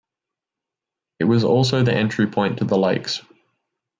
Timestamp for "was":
1.25-1.43